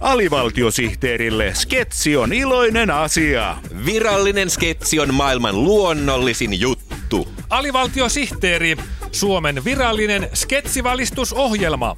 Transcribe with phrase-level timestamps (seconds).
[0.00, 3.56] Alivaltiosihteerille sketsi on iloinen asia.
[3.86, 7.28] Virallinen sketsi on maailman luonnollisin juttu.
[7.50, 8.76] Alivaltiosihteeri,
[9.12, 11.96] Suomen virallinen sketsivalistusohjelma.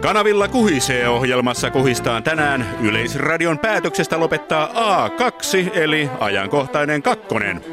[0.00, 4.68] Kanavilla kuhisee ohjelmassa kuhistaan tänään Yleisradion päätöksestä lopettaa
[5.06, 7.64] A2 eli ajankohtainen kakkonen.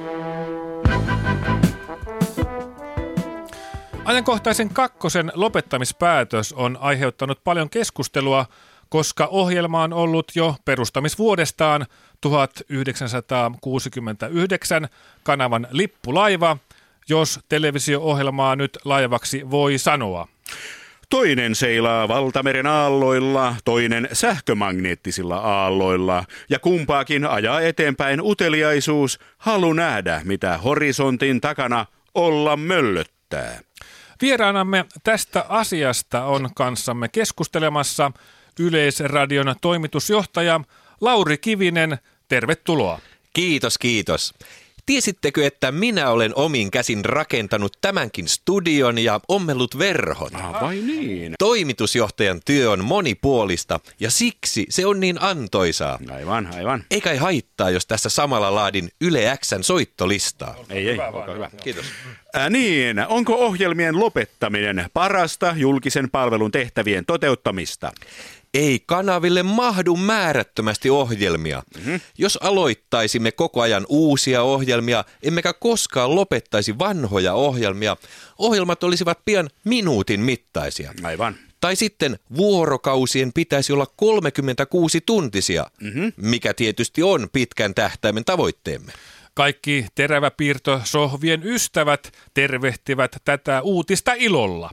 [4.05, 8.46] Ajankohtaisen kakkosen lopettamispäätös on aiheuttanut paljon keskustelua,
[8.90, 11.85] koska ohjelma on ollut jo perustamisvuodestaan
[12.21, 14.88] 1969
[15.23, 16.57] kanavan lippulaiva,
[17.10, 20.34] jos televisio-ohjelmaa nyt laivaksi voi sanoa.
[21.09, 30.57] Toinen seilaa valtameren aalloilla, toinen sähkömagneettisilla aalloilla ja kumpaakin ajaa eteenpäin uteliaisuus, halu nähdä, mitä
[30.57, 31.85] horisontin takana
[32.16, 33.60] olla möllöttää.
[34.21, 38.12] Vieraanamme tästä asiasta on kanssamme keskustelemassa
[38.60, 40.62] Yleisradion toimitusjohtaja
[41.01, 41.98] Lauri Kivinen.
[42.27, 42.99] Tervetuloa.
[43.34, 44.34] Kiitos, kiitos.
[44.86, 50.36] Tiesittekö, että minä olen omin käsin rakentanut tämänkin studion ja ommellut verhon?
[50.36, 51.34] Ah, vai niin?
[51.40, 56.00] Toimitusjohtajan työ on monipuolista ja siksi se on niin antoisaa.
[56.13, 56.84] Aivan, aivan.
[56.91, 60.56] Eikä ei haittaa, jos tässä samalla laadin Yle Xn soittolistaa.
[60.70, 61.50] Ei, ei, olkaa hyvä.
[61.63, 61.86] Kiitos.
[62.34, 67.91] Ää, niin, onko ohjelmien lopettaminen parasta julkisen palvelun tehtävien toteuttamista?
[68.56, 71.63] Ei kanaville mahdu määrättömästi ohjelmia.
[71.75, 72.00] Mm-hmm.
[72.17, 77.97] Jos aloittaisimme koko ajan uusia ohjelmia, emmekä koskaan lopettaisi vanhoja ohjelmia,
[78.38, 80.94] ohjelmat olisivat pian minuutin mittaisia.
[81.03, 81.35] Aivan.
[81.61, 86.13] Tai sitten vuorokausien pitäisi olla 36 tuntisia, mm-hmm.
[86.17, 88.91] mikä tietysti on pitkän tähtäimen tavoitteemme.
[89.33, 94.71] Kaikki teräväpiirtosohvien ystävät tervehtivät tätä uutista ilolla.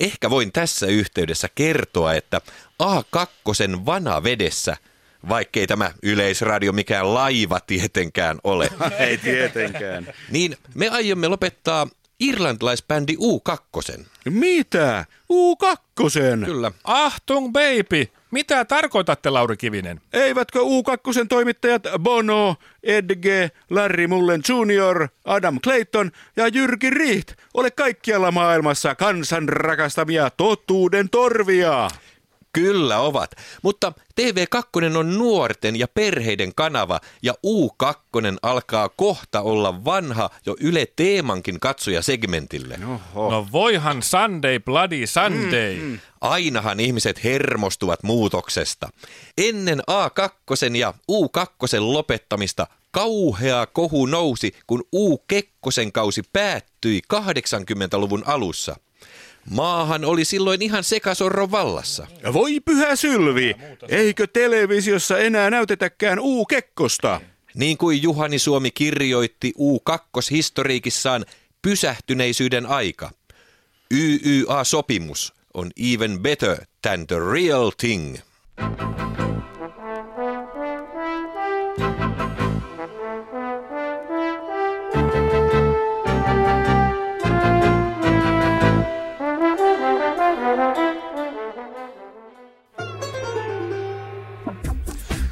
[0.00, 2.40] Ehkä voin tässä yhteydessä kertoa, että
[2.82, 4.76] A2 vanavedessä,
[5.28, 10.14] vaikkei tämä yleisradio mikään laiva tietenkään ole, Ei tietenkään.
[10.30, 11.86] niin me aiomme lopettaa
[12.22, 14.04] irlantilaisbändi U2.
[14.30, 15.04] Mitä?
[15.32, 16.44] U2?
[16.44, 16.72] Kyllä.
[16.84, 18.08] Achtung baby!
[18.30, 20.00] Mitä tarkoitatte, Lauri Kivinen?
[20.12, 28.30] Eivätkö U2 toimittajat Bono, Edge, Larry Mullen Jr., Adam Clayton ja Jyrki Riht ole kaikkialla
[28.30, 31.88] maailmassa kansan rakastamia totuuden torvia?
[32.52, 33.30] Kyllä ovat,
[33.62, 40.86] mutta TV2 on nuorten ja perheiden kanava ja U2 alkaa kohta olla vanha jo Yle
[40.96, 42.78] Teemankin katsojasegmentille.
[42.86, 43.30] Oho.
[43.30, 45.76] No voihan Sunday bloody Sunday.
[45.76, 45.98] Mm, mm.
[46.20, 48.88] Ainahan ihmiset hermostuvat muutoksesta.
[49.38, 58.76] Ennen A2 ja U2 lopettamista kauhea kohu nousi, kun U-Kekkosen kausi päättyi 80-luvun alussa.
[59.50, 62.06] Maahan oli silloin ihan sekasorron vallassa.
[62.32, 63.54] Voi pyhä sylvi,
[63.88, 67.20] eikö televisiossa enää näytetäkään U-Kekkosta?
[67.54, 71.24] Niin kuin Juhani Suomi kirjoitti U2-historiikissaan
[71.62, 73.10] pysähtyneisyyden aika.
[73.94, 78.16] YYA-sopimus on even better than the real thing.